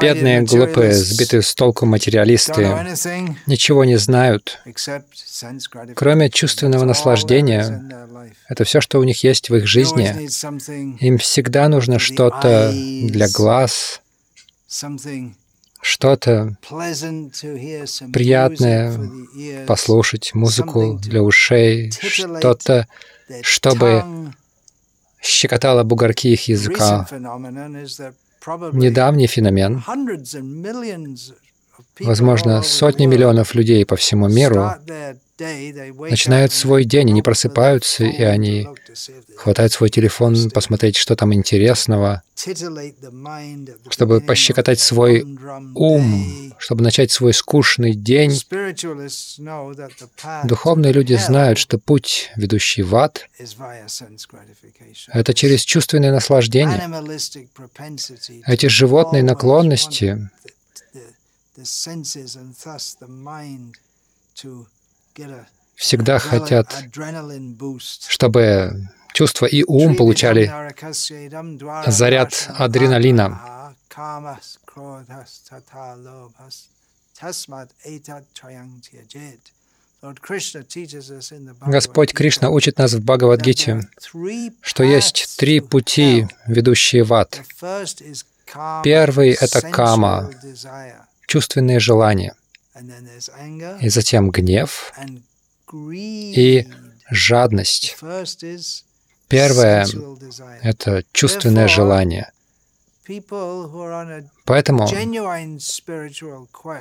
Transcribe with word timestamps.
Бедные, 0.00 0.42
глупые, 0.42 0.92
сбитые 0.94 1.42
с 1.42 1.54
толку 1.54 1.86
материалисты 1.86 2.62
ничего 3.46 3.84
не 3.84 3.96
знают, 3.96 4.60
кроме 5.94 6.30
чувственного 6.30 6.84
наслаждения. 6.84 7.82
Это 8.48 8.64
все, 8.64 8.80
что 8.80 8.98
у 8.98 9.04
них 9.04 9.22
есть 9.24 9.50
в 9.50 9.56
их 9.56 9.66
жизни. 9.66 10.28
Им 11.02 11.18
всегда 11.18 11.68
нужно 11.68 11.98
что-то 11.98 12.72
для 12.72 13.28
глаз, 13.28 14.00
что-то 15.80 16.56
приятное 18.12 18.98
послушать, 19.66 20.34
музыку 20.34 20.98
для 21.00 21.22
ушей, 21.22 21.92
что-то, 21.92 22.88
чтобы 23.42 24.04
щекотало 25.22 25.82
бугорки 25.84 26.28
их 26.28 26.48
языка. 26.48 27.06
Недавний 28.72 29.26
феномен. 29.26 29.82
Возможно, 32.00 32.62
сотни 32.62 33.06
миллионов 33.06 33.54
людей 33.54 33.84
по 33.84 33.96
всему 33.96 34.28
миру 34.28 34.72
начинают 35.38 36.52
свой 36.52 36.84
день, 36.84 37.10
они 37.10 37.22
просыпаются, 37.22 38.04
и 38.04 38.22
они 38.22 38.66
хватают 39.36 39.72
свой 39.72 39.88
телефон, 39.88 40.50
посмотреть, 40.50 40.96
что 40.96 41.14
там 41.14 41.32
интересного, 41.32 42.22
чтобы 43.90 44.20
пощекотать 44.20 44.80
свой 44.80 45.24
ум, 45.74 46.54
чтобы 46.58 46.82
начать 46.82 47.12
свой 47.12 47.32
скучный 47.32 47.94
день. 47.94 48.32
Духовные 50.44 50.92
люди 50.92 51.14
знают, 51.14 51.58
что 51.58 51.78
путь, 51.78 52.30
ведущий 52.34 52.82
в 52.82 52.96
ад, 52.96 53.28
это 55.12 55.34
через 55.34 55.62
чувственное 55.62 56.12
наслаждение. 56.12 56.82
Эти 58.46 58.66
животные 58.66 59.22
наклонности 59.22 60.30
всегда 65.78 66.18
хотят, 66.18 66.84
чтобы 68.08 68.88
чувства 69.14 69.46
и 69.46 69.64
ум 69.64 69.96
получали 69.96 70.52
заряд 71.86 72.50
адреналина. 72.54 73.74
Господь 81.66 82.12
Кришна 82.12 82.50
учит 82.50 82.78
нас 82.78 82.92
в 82.92 83.04
Бхагавадгите, 83.04 83.88
что 84.60 84.84
есть 84.84 85.36
три 85.38 85.58
пути, 85.60 86.28
ведущие 86.46 87.02
в 87.02 87.12
ад. 87.14 87.42
Первый— 88.84 89.30
это 89.40 89.60
кама, 89.60 90.30
чувственные 91.28 91.78
желания 91.78 92.34
и 93.80 93.88
затем 93.88 94.30
гнев 94.30 94.92
и 95.72 96.66
жадность. 97.10 97.96
Первое— 99.28 99.86
это 100.62 101.04
чувственное 101.12 101.68
желание. 101.68 102.32
Поэтому 104.44 104.88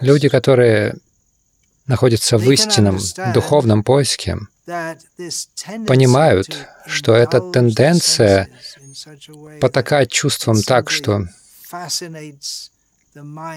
люди, 0.02 0.30
которые 0.30 0.96
находятся 1.86 2.38
в 2.38 2.52
истинном 2.52 3.00
духовном 3.34 3.84
поиске, 3.84 4.38
понимают, 5.88 6.68
что 6.86 7.14
эта 7.14 7.40
тенденция 7.40 8.50
потакать 9.62 10.10
чувствам 10.12 10.62
так, 10.62 10.90
что 10.90 11.26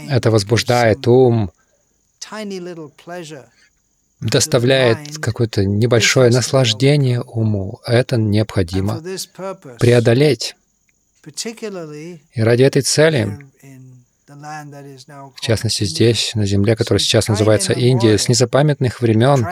это 0.08 0.30
возбуждает 0.30 1.06
ум, 1.08 1.50
доставляет 4.20 5.18
какое-то 5.18 5.64
небольшое 5.64 6.30
наслаждение 6.30 7.22
уму. 7.22 7.80
Это 7.86 8.16
необходимо 8.16 9.02
преодолеть. 9.78 10.56
И 11.26 12.42
ради 12.42 12.62
этой 12.62 12.82
цели, 12.82 13.38
в 14.26 15.40
частности 15.40 15.84
здесь, 15.84 16.32
на 16.34 16.46
земле, 16.46 16.76
которая 16.76 17.00
сейчас 17.00 17.28
называется 17.28 17.72
Индия, 17.72 18.16
с 18.16 18.28
незапамятных 18.28 19.00
времен 19.00 19.44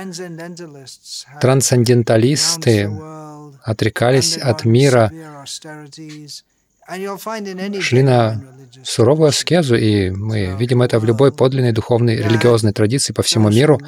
трансценденталисты 1.41 2.91
отрекались 3.63 4.37
от 4.39 4.65
мира, 4.65 5.13
шли 7.81 8.03
на 8.03 8.43
суровую 8.85 9.29
аскезу, 9.29 9.77
и 9.77 10.11
мы 10.11 10.57
видим 10.59 10.83
это 10.83 10.99
в 10.99 11.05
любой 11.05 11.33
подлинной 11.33 11.73
духовной 11.73 12.17
религиозной 12.17 12.73
традиции 12.73 13.13
по 13.13 13.23
всему 13.23 13.51
миру. 13.51 13.79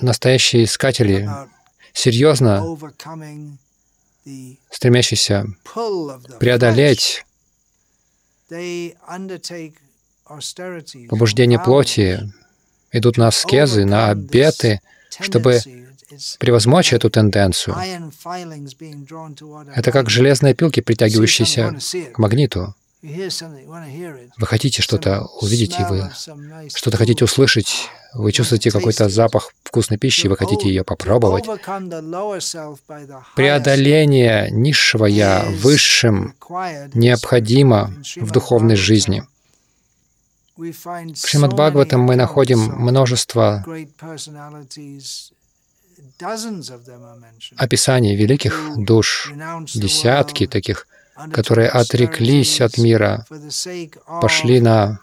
Настоящие 0.00 0.64
искатели, 0.64 1.28
серьезно 1.92 2.76
стремящиеся 4.70 5.46
преодолеть 6.40 7.24
побуждение 11.08 11.58
плоти, 11.58 12.32
идут 12.92 13.16
на 13.16 13.28
аскезы, 13.28 13.84
на 13.84 14.10
обеты, 14.10 14.80
чтобы 15.20 15.60
превозмочь 16.38 16.92
эту 16.92 17.10
тенденцию. 17.10 17.76
Это 19.74 19.92
как 19.92 20.10
железные 20.10 20.54
пилки, 20.54 20.80
притягивающиеся 20.80 21.76
к 22.12 22.18
магниту. 22.18 22.74
Вы 23.02 24.46
хотите 24.46 24.80
что-то 24.80 25.26
увидеть, 25.42 25.78
и 25.78 25.84
вы 25.84 26.10
что-то 26.74 26.96
хотите 26.96 27.24
услышать, 27.24 27.90
вы 28.14 28.32
чувствуете 28.32 28.70
какой-то 28.70 29.10
запах 29.10 29.52
вкусной 29.62 29.98
пищи, 29.98 30.26
вы 30.26 30.38
хотите 30.38 30.68
ее 30.68 30.84
попробовать. 30.84 31.44
Преодоление 33.36 34.48
низшего 34.50 35.04
«я» 35.04 35.44
высшим 35.58 36.34
необходимо 36.94 37.94
в 38.16 38.30
духовной 38.30 38.76
жизни. 38.76 39.22
В 40.56 41.26
Шримад 41.26 41.52
Бхагаватам 41.52 42.00
мы 42.00 42.16
находим 42.16 42.60
множество 42.60 43.64
описаний 47.56 48.16
великих 48.16 48.70
душ, 48.76 49.32
десятки 49.74 50.46
таких, 50.46 50.86
которые 51.32 51.68
отреклись 51.68 52.60
от 52.60 52.78
мира, 52.78 53.26
пошли 54.20 54.60
на 54.60 55.00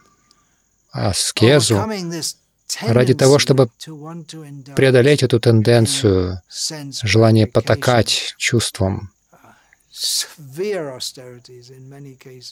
аскезу 0.91 1.85
ради 2.81 3.13
того, 3.13 3.40
чтобы 3.40 3.69
преодолеть 4.75 5.24
эту 5.24 5.40
тенденцию, 5.40 6.41
желание 7.03 7.47
потакать 7.47 8.35
чувствам. 8.38 9.12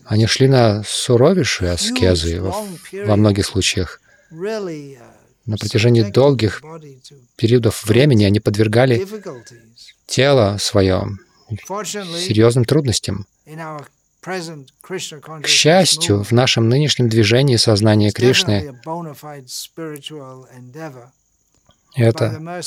Они 0.05 0.27
шли 0.27 0.47
на 0.47 0.83
суровейшие 0.83 1.71
аскезы 1.71 2.41
во 2.41 3.15
многих 3.15 3.45
случаях 3.45 4.01
на 5.45 5.57
протяжении 5.57 6.03
долгих 6.03 6.61
периодов 7.35 7.85
времени 7.85 8.25
они 8.25 8.39
подвергали 8.39 9.05
тело 10.05 10.57
свое 10.59 11.07
серьезным 11.49 12.65
трудностям. 12.65 13.25
К 14.21 15.47
счастью, 15.47 16.23
в 16.23 16.31
нашем 16.31 16.67
нынешнем 16.67 17.09
движении 17.09 17.55
сознания 17.55 18.11
Кришны 18.11 18.75
это 21.95 22.61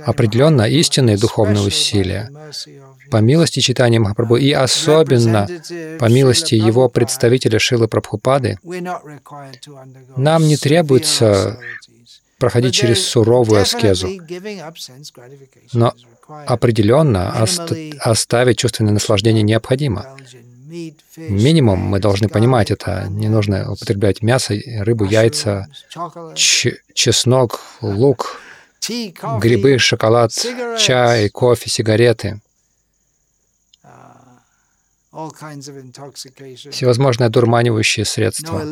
определенно 0.00 0.62
истинные 0.62 1.18
духовные 1.18 1.62
усилия. 1.62 2.30
По 3.10 3.18
милости 3.18 3.60
читания 3.60 4.00
Махапрабху 4.00 4.36
и 4.36 4.52
особенно 4.52 5.46
по 5.98 6.06
милости 6.06 6.54
его 6.54 6.88
представителя 6.88 7.58
Шилы 7.58 7.88
Прабхупады, 7.88 8.58
нам 10.16 10.46
не 10.46 10.56
требуется 10.56 11.58
проходить 12.44 12.74
через 12.74 13.06
суровую 13.06 13.62
аскезу. 13.62 14.08
Но 15.72 15.94
определенно 16.46 17.32
оставить 18.00 18.58
чувственное 18.58 18.92
наслаждение 18.92 19.42
необходимо. 19.42 20.16
Минимум 21.16 21.78
мы 21.78 22.00
должны 22.00 22.28
понимать 22.28 22.70
это. 22.70 23.06
Не 23.08 23.28
нужно 23.28 23.72
употреблять 23.72 24.20
мясо, 24.22 24.54
рыбу, 24.80 25.04
яйца, 25.04 25.68
чеснок, 26.34 27.60
лук, 27.80 28.40
грибы, 29.40 29.78
шоколад, 29.78 30.32
чай, 30.78 31.30
кофе, 31.30 31.70
сигареты. 31.70 32.40
Всевозможные 36.70 37.26
одурманивающие 37.26 38.04
средства, 38.04 38.62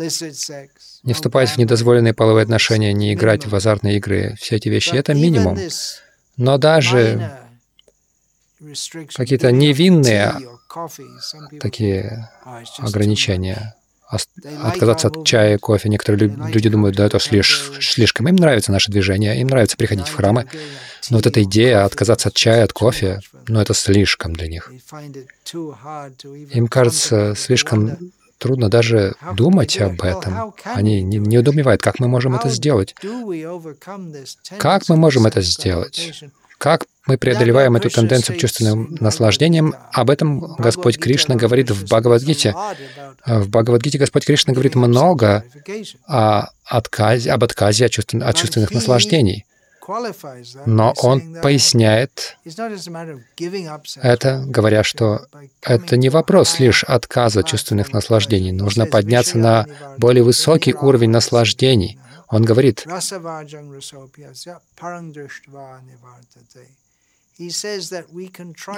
не 1.02 1.12
вступать 1.12 1.50
в 1.50 1.58
недозволенные 1.58 2.14
половые 2.14 2.42
отношения, 2.42 2.92
не 2.92 3.14
играть 3.14 3.46
в 3.46 3.54
азартные 3.54 3.96
игры, 3.98 4.34
все 4.40 4.56
эти 4.56 4.68
вещи— 4.68 4.94
это 4.96 5.14
минимум. 5.14 5.58
Но 6.36 6.58
даже 6.58 7.38
какие-то 9.14 9.52
невинные 9.52 10.34
такие 11.60 12.30
ограничения. 12.78 13.74
Отказаться 14.62 15.08
от 15.08 15.24
чая 15.26 15.54
и 15.54 15.58
кофе. 15.58 15.88
Некоторые 15.88 16.28
люди 16.52 16.68
думают, 16.68 16.96
да, 16.96 17.06
это 17.06 17.18
слишком. 17.18 18.28
Им 18.28 18.36
нравится 18.36 18.72
наше 18.72 18.90
движение, 18.90 19.40
им 19.40 19.48
нравится 19.48 19.76
приходить 19.76 20.08
в 20.08 20.14
храмы. 20.14 20.46
Но 21.10 21.16
вот 21.16 21.26
эта 21.26 21.42
идея 21.42 21.84
отказаться 21.84 22.28
от 22.28 22.34
чая, 22.34 22.64
от 22.64 22.72
кофе, 22.72 23.20
ну, 23.48 23.60
это 23.60 23.74
слишком 23.74 24.34
для 24.34 24.48
них. 24.48 24.70
Им 26.50 26.68
кажется 26.68 27.34
слишком 27.36 27.98
трудно 28.38 28.68
даже 28.68 29.14
думать 29.34 29.80
об 29.80 30.02
этом. 30.02 30.52
Они 30.64 31.00
не, 31.02 31.18
не 31.18 31.38
удумевают, 31.38 31.80
как 31.80 32.00
мы 32.00 32.08
можем 32.08 32.34
это 32.34 32.48
сделать. 32.48 32.94
Как 34.58 34.88
мы 34.88 34.96
можем 34.96 35.26
это 35.26 35.40
сделать? 35.42 36.24
Как 36.62 36.86
мы 37.08 37.18
преодолеваем 37.18 37.74
эту 37.74 37.90
тенденцию 37.90 38.36
к 38.36 38.38
чувственным 38.38 38.96
наслаждениям? 39.00 39.74
Об 39.90 40.10
этом 40.10 40.54
Господь 40.58 40.96
Кришна 40.96 41.34
говорит 41.34 41.72
в 41.72 41.86
Бхагавадгите. 41.86 42.54
В 43.26 43.48
Бхагавадгите 43.48 43.98
Господь 43.98 44.24
Кришна 44.24 44.54
говорит 44.54 44.76
много 44.76 45.42
о 46.06 46.50
отказе, 46.64 47.32
об 47.32 47.42
отказе 47.42 47.86
от, 47.86 47.90
чувствен, 47.90 48.22
от 48.22 48.36
чувственных 48.36 48.70
наслаждений. 48.70 49.44
Но 50.64 50.94
он 50.98 51.34
поясняет 51.42 52.36
это, 54.00 54.44
говоря, 54.46 54.84
что 54.84 55.26
это 55.62 55.96
не 55.96 56.10
вопрос 56.10 56.60
лишь 56.60 56.84
отказа 56.84 57.42
чувственных 57.42 57.92
наслаждений. 57.92 58.52
Нужно 58.52 58.86
подняться 58.86 59.36
на 59.36 59.66
более 59.98 60.22
высокий 60.22 60.74
уровень 60.74 61.10
наслаждений. 61.10 61.98
Он 62.32 62.42
говорит, 62.44 62.86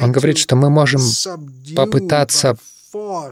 он 0.01 0.13
говорит, 0.13 0.39
что 0.39 0.57
мы 0.57 0.71
можем 0.71 1.01
попытаться 1.77 2.57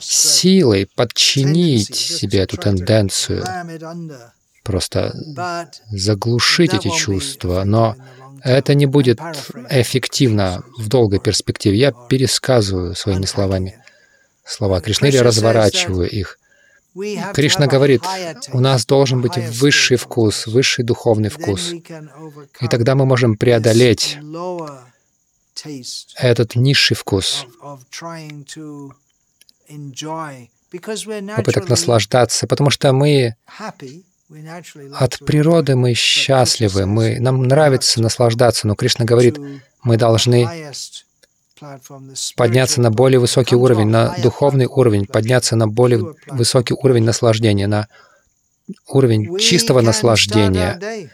силой 0.01 0.89
подчинить 0.95 1.97
себе 1.97 2.39
эту 2.39 2.57
тенденцию, 2.57 3.45
просто 4.63 5.13
заглушить 5.91 6.73
эти 6.73 6.97
чувства, 6.97 7.65
но 7.65 7.97
это 8.45 8.75
не 8.75 8.87
будет 8.87 9.21
эффективно 9.71 10.63
в 10.79 10.89
долгой 10.89 11.19
перспективе. 11.19 11.79
Я 11.79 11.91
пересказываю 11.91 12.95
своими 12.95 13.27
словами 13.27 13.83
слова 14.45 14.81
Кришны 14.81 15.07
или 15.09 15.19
разворачиваю 15.19 16.09
их. 16.09 16.39
Кришна 16.95 17.67
говорит, 17.67 18.03
у 18.53 18.61
нас 18.61 18.85
должен 18.87 19.21
быть 19.21 19.37
высший 19.37 19.97
вкус, 19.97 20.47
высший 20.47 20.85
духовный 20.85 21.31
вкус. 21.31 21.73
И 22.61 22.69
тогда 22.69 22.95
мы 22.95 23.07
можем 23.07 23.37
преодолеть 23.37 24.19
этот 26.17 26.55
низший 26.57 26.97
вкус, 26.97 27.47
попыток 31.37 31.69
наслаждаться, 31.69 32.47
потому 32.47 32.71
что 32.71 32.93
мы 32.93 33.37
от 34.99 35.19
природы 35.19 35.77
мы 35.77 35.93
счастливы, 35.95 36.87
мы, 36.87 37.21
нам 37.21 37.43
нравится 37.43 38.01
наслаждаться, 38.01 38.67
но 38.67 38.75
Кришна 38.75 39.05
говорит, 39.05 39.39
мы 39.83 39.97
должны 39.97 40.73
подняться 42.37 42.81
на 42.81 42.91
более 42.91 43.19
высокий 43.19 43.57
уровень, 43.57 43.89
на 43.89 44.17
духовный 44.19 44.67
уровень, 44.67 45.07
подняться 45.07 45.57
на 45.57 45.69
более 45.69 46.15
высокий 46.29 46.75
уровень 46.75 47.05
наслаждения, 47.05 47.67
на 47.67 47.89
уровень 48.89 49.39
чистого 49.39 49.81
наслаждения. 49.81 51.09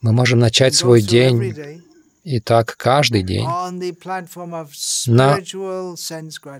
Мы 0.00 0.12
можем 0.12 0.38
начать 0.38 0.74
свой 0.74 1.02
день 1.02 1.82
и 2.24 2.40
так 2.40 2.76
каждый 2.76 3.22
день 3.22 3.46
на 5.06 5.38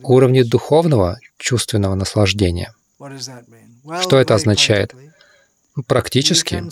уровне 0.03 0.45
духовного 0.45 1.19
чувственного 1.39 1.95
наслаждения. 1.95 2.75
Что 4.01 4.19
это 4.19 4.35
означает? 4.35 4.95
Практически. 5.87 6.63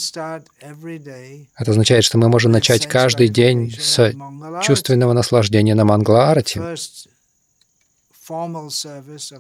Это 1.57 1.71
означает, 1.71 2.05
что 2.05 2.19
мы 2.19 2.29
можем 2.29 2.53
начать 2.53 2.87
каждый 2.87 3.29
день 3.29 3.75
с 3.79 4.15
чувственного 4.63 5.13
наслаждения 5.13 5.75
на 5.75 5.85
Мангла-Арати. 5.85 6.61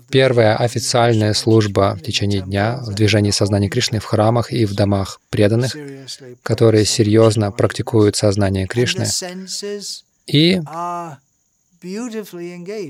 Первая 0.09 0.57
официальная 0.57 1.35
служба 1.35 1.95
в 1.95 2.03
течение 2.03 2.41
дня 2.41 2.79
в 2.83 2.95
движении 2.95 3.31
сознания 3.31 3.69
Кришны 3.69 4.01
в 4.01 4.05
храмах 4.05 4.51
и 4.51 4.65
в 4.65 4.75
домах 4.75 5.21
преданных, 5.29 5.77
которые 6.43 6.87
серьезно 6.87 7.53
практикуют 7.53 8.17
сознание 8.17 8.67
Кришны. 8.67 9.07
И 10.27 10.61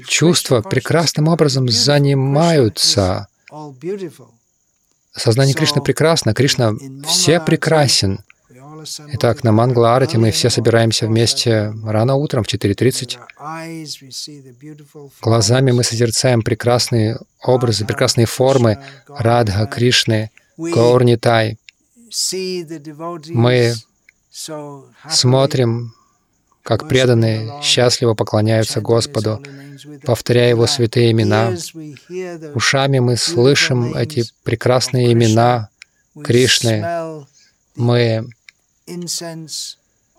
чувства 0.06 0.62
прекрасным 0.62 1.28
образом 1.28 1.68
занимаются 1.68 3.26
Сознание 5.18 5.54
Кришны 5.54 5.82
прекрасно, 5.82 6.34
Кришна 6.34 6.72
все 7.06 7.40
прекрасен. 7.40 8.24
Итак, 9.08 9.44
на 9.44 9.52
Мангла 9.52 9.96
Арати 9.96 10.16
мы 10.16 10.30
все 10.30 10.50
собираемся 10.50 11.06
вместе 11.06 11.74
рано 11.84 12.14
утром 12.14 12.44
в 12.44 12.46
4.30. 12.46 13.18
Глазами 15.20 15.72
мы 15.72 15.82
созерцаем 15.82 16.42
прекрасные 16.42 17.18
образы, 17.42 17.84
прекрасные 17.84 18.26
формы 18.26 18.78
Радха, 19.08 19.66
Кришны, 19.66 20.30
Гаурнитай. 20.56 21.58
Мы 23.30 23.74
смотрим 25.10 25.94
как 26.68 26.86
преданные 26.86 27.62
счастливо 27.62 28.12
поклоняются 28.12 28.82
Господу, 28.82 29.42
повторяя 30.04 30.50
Его 30.50 30.66
святые 30.66 31.12
имена. 31.12 31.54
Ушами 32.54 32.98
мы 32.98 33.16
слышим 33.16 33.94
эти 33.94 34.24
прекрасные 34.42 35.14
имена 35.14 35.70
Кришны. 36.22 36.84
Мы 37.74 38.26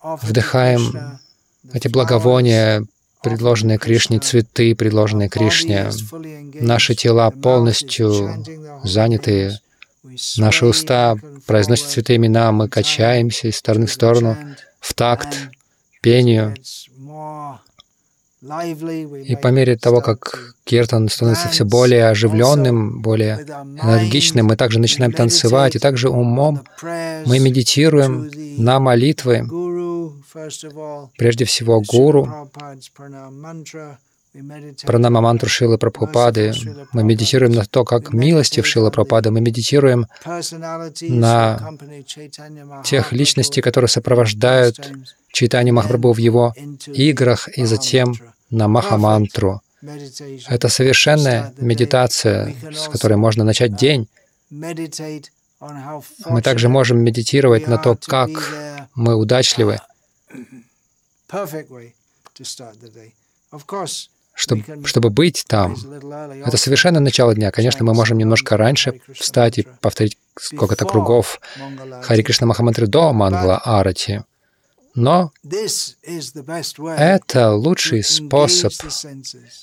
вдыхаем 0.01 1.19
эти 1.71 1.87
благовония, 1.87 2.83
предложенные 3.21 3.77
Кришне, 3.77 4.17
цветы, 4.17 4.73
предложенные 4.73 5.29
Кришне. 5.29 5.91
Наши 6.55 6.95
тела 6.95 7.29
полностью 7.29 8.43
заняты, 8.83 9.59
наши 10.37 10.65
уста 10.65 11.15
произносят 11.45 11.91
святые 11.91 12.17
имена, 12.17 12.51
мы 12.51 12.67
качаемся 12.69 13.49
из 13.49 13.57
стороны 13.57 13.85
в 13.85 13.93
сторону 13.93 14.35
в 14.79 14.95
такт 14.95 15.51
пению. 16.01 16.55
И 18.41 19.35
по 19.35 19.47
мере 19.49 19.75
того, 19.75 19.99
как 19.99 20.55
киртан 20.63 21.09
становится 21.09 21.49
все 21.49 21.65
более 21.65 22.07
оживленным, 22.07 23.01
более 23.01 23.35
энергичным, 23.35 24.45
мы 24.45 24.55
также 24.55 24.79
начинаем 24.79 25.11
танцевать, 25.11 25.75
и 25.75 25.79
также 25.79 26.09
умом 26.09 26.63
мы 26.81 27.39
медитируем 27.39 28.31
на 28.57 28.79
молитвы, 28.79 29.45
прежде 31.17 31.43
всего 31.43 31.81
гуру, 31.81 32.49
Пранама 34.85 35.21
мантру 35.21 35.49
Шилы 35.49 35.77
Прабхупады. 35.77 36.53
Мы 36.93 37.03
медитируем 37.03 37.53
на 37.53 37.65
то, 37.65 37.83
как 37.83 38.13
милостив 38.13 38.67
Шила 38.67 38.91
Прабхупада. 38.91 39.31
Мы 39.31 39.41
медитируем 39.41 40.07
на 41.01 41.71
тех 42.83 43.11
личностей, 43.11 43.61
которые 43.61 43.89
сопровождают 43.89 44.91
Чайтани 45.31 45.71
Махапрабху 45.71 46.13
в 46.13 46.17
его 46.17 46.53
играх 46.87 47.47
и 47.57 47.65
затем 47.65 48.13
на 48.51 48.67
Махамантру. 48.67 49.61
Это 50.47 50.69
совершенная 50.69 51.53
медитация, 51.57 52.53
с 52.71 52.87
которой 52.87 53.15
можно 53.15 53.43
начать 53.43 53.75
день. 53.75 54.07
Мы 54.51 56.41
также 56.43 56.69
можем 56.69 56.99
медитировать 56.99 57.67
на 57.67 57.77
то, 57.77 57.95
как 57.95 58.29
мы 58.93 59.15
удачливы 59.15 59.79
чтобы, 64.39 64.63
чтобы 64.85 65.09
быть 65.09 65.43
там. 65.47 65.75
Это 66.45 66.55
совершенно 66.55 67.01
начало 67.01 67.35
дня. 67.35 67.51
Конечно, 67.51 67.83
мы 67.83 67.93
можем 67.93 68.17
немножко 68.17 68.55
раньше 68.55 69.01
встать 69.13 69.57
и 69.57 69.67
повторить 69.81 70.17
сколько-то 70.39 70.85
кругов 70.85 71.41
Хари 72.03 72.21
Кришна 72.21 72.47
Махамантры 72.47 72.87
до 72.87 73.11
Мангла 73.11 73.57
Арати. 73.57 74.23
Но 74.95 75.31
это 76.97 77.51
лучший 77.51 78.03
способ 78.03 78.73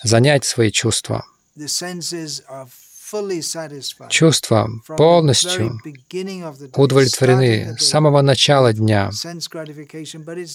занять 0.02 0.45
свои 0.45 0.71
чувства. 0.71 1.25
Чувства 4.09 4.69
полностью 4.97 5.81
удовлетворены 6.75 7.77
с 7.79 7.89
самого 7.89 8.21
начала 8.23 8.73
дня. 8.73 9.11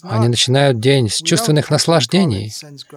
Они 0.03 0.27
начинают 0.27 0.79
день 0.79 1.10
с 1.10 1.17
чувственных 1.17 1.70
наслаждений. 1.70 2.53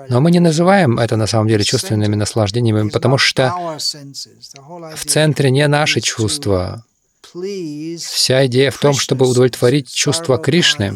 Но 0.08 0.20
мы 0.20 0.32
не 0.32 0.40
называем 0.40 0.98
это 0.98 1.16
на 1.16 1.26
самом 1.26 1.48
деле 1.48 1.62
чувственными 1.62 2.16
наслаждениями, 2.16 2.88
потому 2.88 3.18
что 3.18 3.52
в 4.96 5.04
центре 5.06 5.50
не 5.50 5.66
наши 5.68 6.00
чувства, 6.00 6.84
Вся 7.98 8.46
идея 8.46 8.70
в 8.70 8.78
том, 8.78 8.94
чтобы 8.94 9.28
удовлетворить 9.28 9.92
чувство 9.92 10.38
Кришны. 10.38 10.92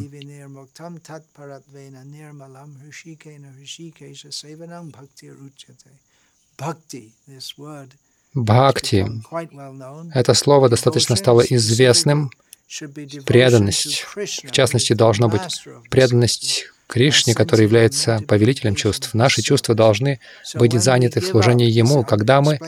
Бхакти. 8.44 9.06
Это 10.14 10.34
слово 10.34 10.68
достаточно 10.68 11.16
стало 11.16 11.42
известным. 11.42 12.30
Преданность, 13.24 14.04
в 14.14 14.50
частности, 14.50 14.92
должна 14.92 15.28
быть 15.28 15.64
преданность 15.90 16.66
Кришне, 16.86 17.34
который 17.34 17.64
является 17.64 18.20
повелителем 18.26 18.74
чувств. 18.74 19.12
Наши 19.12 19.42
чувства 19.42 19.74
должны 19.74 20.20
быть 20.54 20.72
заняты 20.72 21.20
в 21.20 21.26
служении 21.26 21.70
Ему. 21.70 22.02
Когда 22.02 22.40
мы 22.40 22.58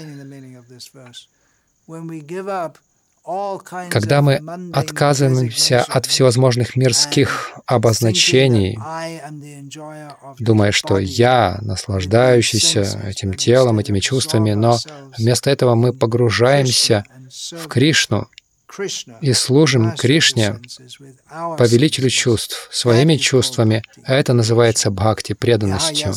когда 3.90 4.22
мы 4.22 4.40
отказываемся 4.72 5.82
от 5.82 6.06
всевозможных 6.06 6.76
мирских 6.76 7.52
обозначений, 7.66 8.78
думая, 10.38 10.72
что 10.72 10.98
я 10.98 11.58
наслаждающийся 11.60 13.02
этим 13.06 13.34
телом, 13.34 13.78
этими 13.78 14.00
чувствами, 14.00 14.52
но 14.52 14.78
вместо 15.16 15.50
этого 15.50 15.74
мы 15.74 15.92
погружаемся 15.92 17.04
в 17.52 17.68
Кришну 17.68 18.28
и 19.20 19.32
служим 19.32 19.92
Кришне, 19.96 20.60
повелителю 21.58 22.08
чувств, 22.08 22.68
своими 22.72 23.16
чувствами, 23.16 23.82
а 24.04 24.14
это 24.14 24.32
называется 24.32 24.90
бхакти, 24.90 25.34
преданностью. 25.34 26.14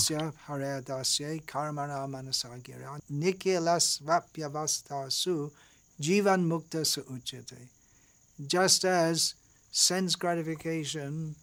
Jivan 6.04 6.42
Mukta 6.52 6.84
Sa 6.86 7.02
Uchyate. 7.02 7.60
Just 8.56 8.84
as 8.84 9.36
sense 9.72 10.16
gratification 10.16 11.36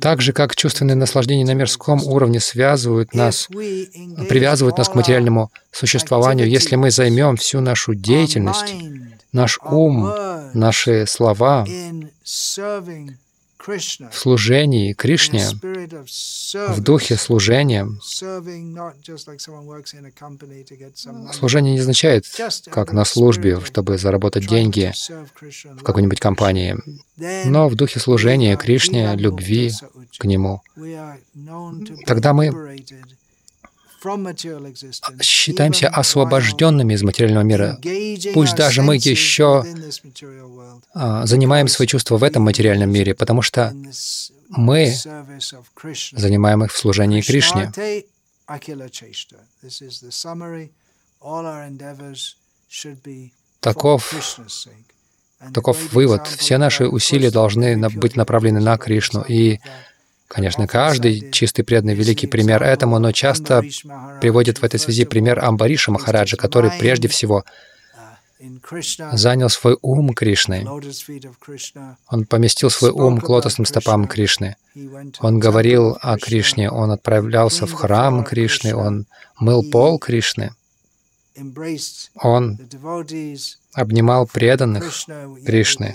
так 0.00 0.20
же, 0.20 0.32
как 0.32 0.54
чувственные 0.54 0.94
наслаждения 0.94 1.44
на 1.44 1.54
мирском 1.54 2.04
уровне 2.04 2.38
связывают 2.38 3.14
нас, 3.14 3.48
привязывают 3.48 4.78
нас 4.78 4.88
к 4.88 4.94
материальному 4.94 5.50
существованию, 5.72 6.48
если 6.48 6.76
мы 6.76 6.90
займем 6.90 7.36
всю 7.36 7.60
нашу 7.60 7.94
деятельность, 7.94 8.74
наш 9.32 9.58
ум, 9.64 10.12
наши 10.54 11.06
слова 11.06 11.66
в 13.68 14.14
служении 14.14 14.94
Кришне, 14.94 15.46
в 16.68 16.80
духе 16.80 17.16
служения. 17.16 17.88
Служение 21.32 21.74
не 21.74 21.80
означает, 21.80 22.24
как 22.70 22.92
на 22.92 23.04
службе, 23.04 23.60
чтобы 23.60 23.98
заработать 23.98 24.48
деньги 24.48 24.92
в 25.64 25.82
какой-нибудь 25.82 26.20
компании, 26.20 26.76
но 27.16 27.68
в 27.68 27.74
духе 27.74 28.00
служения 28.00 28.56
Кришне, 28.56 29.14
любви 29.16 29.72
к 30.18 30.24
Нему. 30.24 30.62
Тогда 32.06 32.32
мы 32.32 32.52
считаемся 35.22 35.88
освобожденными 35.88 36.94
из 36.94 37.02
материального 37.02 37.44
мира. 37.44 37.80
Пусть 38.34 38.54
даже 38.56 38.82
мы 38.82 38.96
еще 38.96 39.64
а, 40.94 41.26
занимаем 41.26 41.68
свои 41.68 41.86
чувства 41.86 42.16
в 42.16 42.24
этом 42.24 42.42
материальном 42.42 42.90
мире, 42.90 43.14
потому 43.14 43.42
что 43.42 43.74
мы 44.48 44.92
занимаем 46.12 46.64
их 46.64 46.72
в 46.72 46.78
служении 46.78 47.20
Кришне. 47.20 47.72
Таков, 53.60 54.14
таков 55.52 55.92
вывод. 55.92 56.26
Все 56.26 56.58
наши 56.58 56.86
усилия 56.86 57.30
должны 57.30 57.76
быть 57.90 58.16
направлены 58.16 58.60
на 58.60 58.78
Кришну. 58.78 59.24
И 59.28 59.60
Конечно, 60.28 60.66
каждый 60.66 61.30
чистый 61.32 61.62
преданный 61.62 61.94
великий 61.94 62.26
пример 62.26 62.62
этому, 62.62 62.98
но 62.98 63.12
часто 63.12 63.64
приводит 64.20 64.58
в 64.58 64.64
этой 64.64 64.78
связи 64.78 65.06
пример 65.06 65.42
Амбариша 65.42 65.90
Махараджа, 65.90 66.36
который 66.36 66.70
прежде 66.78 67.08
всего 67.08 67.44
занял 69.12 69.48
свой 69.48 69.76
ум 69.82 70.14
Кришной. 70.14 70.66
Он 72.08 72.24
поместил 72.26 72.70
свой 72.70 72.90
ум 72.90 73.20
к 73.20 73.28
лотосным 73.28 73.64
стопам 73.64 74.06
Кришны. 74.06 74.56
Он 75.18 75.40
говорил 75.40 75.96
о 76.00 76.18
Кришне, 76.18 76.70
он 76.70 76.90
отправлялся 76.90 77.66
в 77.66 77.72
храм 77.72 78.22
Кришны, 78.22 78.76
он 78.76 79.06
мыл 79.40 79.64
пол 79.68 79.98
Кришны. 79.98 80.52
Он 82.22 82.58
обнимал 83.72 84.26
преданных 84.26 84.84
Кришны. 85.46 85.94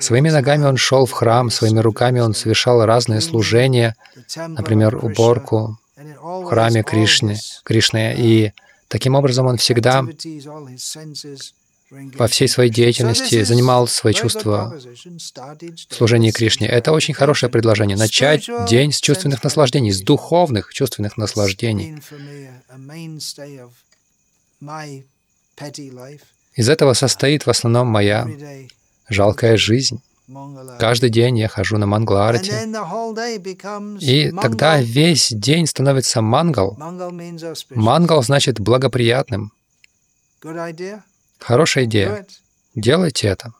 Своими 0.00 0.30
ногами 0.30 0.64
он 0.64 0.76
шел 0.76 1.06
в 1.06 1.12
храм, 1.12 1.50
своими 1.50 1.80
руками 1.80 2.20
он 2.20 2.34
совершал 2.34 2.84
разные 2.84 3.20
служения, 3.20 3.96
например, 4.36 4.96
уборку 4.96 5.78
в 5.96 6.44
храме 6.44 6.82
Кришны, 6.82 7.36
Кришны. 7.64 8.14
И 8.16 8.52
таким 8.88 9.14
образом 9.14 9.46
он 9.46 9.56
всегда 9.58 10.04
во 11.90 12.28
всей 12.28 12.48
своей 12.48 12.70
деятельности 12.70 13.42
занимал 13.42 13.88
свои 13.88 14.14
чувства 14.14 14.72
в 15.88 15.94
служении 15.94 16.30
Кришне. 16.30 16.68
Это 16.68 16.92
очень 16.92 17.14
хорошее 17.14 17.50
предложение. 17.50 17.96
Начать 17.96 18.48
день 18.68 18.92
с 18.92 19.00
чувственных 19.00 19.42
наслаждений, 19.42 19.90
с 19.90 20.00
духовных 20.00 20.72
чувственных 20.72 21.16
наслаждений. 21.16 22.00
Из 26.54 26.68
этого 26.68 26.92
состоит 26.94 27.46
в 27.46 27.50
основном 27.50 27.88
моя 27.88 28.28
жалкая 29.08 29.56
жизнь. 29.56 30.02
Каждый 30.78 31.10
день 31.10 31.38
я 31.38 31.48
хожу 31.48 31.76
на 31.76 31.86
Мангаларати, 31.86 32.52
и 34.00 34.30
тогда 34.30 34.80
весь 34.80 35.30
день 35.30 35.66
становится 35.66 36.22
мангал. 36.22 36.78
Мангал 37.70 38.22
значит 38.22 38.60
благоприятным. 38.60 39.52
Хорошая 41.40 41.84
идея. 41.84 42.26
Делайте 42.74 43.28
это. 43.28 43.52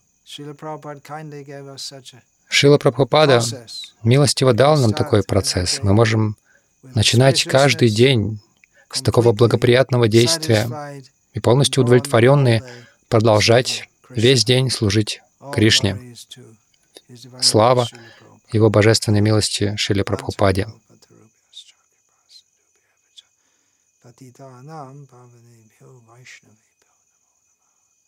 Шила 2.49 2.79
Прабхупада 2.79 3.43
милостиво 4.05 4.53
дал 4.53 4.79
нам 4.79 4.93
такой 4.93 5.23
процесс. 5.25 5.81
Мы 5.83 5.93
можем 5.93 6.37
начинать 6.83 7.45
каждый 7.45 7.91
день 7.91 8.41
с 8.93 9.03
такого 9.03 9.33
благоприятного 9.33 10.09
действия 10.09 10.69
и 11.33 11.41
полностью 11.41 11.83
удовлетворенные 11.83 12.63
продолжать 13.09 13.89
весь 14.09 14.45
день 14.45 14.71
служить 14.71 15.21
Кришне. 15.53 16.15
Слава 17.41 17.89
Его 18.53 18.69
божественной 18.71 19.21
милости 19.21 19.75
Шиле 19.77 20.05
Прабхупаде. 20.05 20.67
Patitanam 24.03 25.07
Pavanebhyo 25.07 26.01
Vaishnavi 26.09 26.70